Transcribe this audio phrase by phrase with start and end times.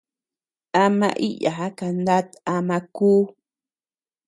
[0.83, 3.23] Ama iʼyaa kanat ama kuu.